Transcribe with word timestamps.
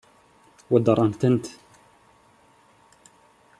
Weddṛent-tent? 0.71 1.45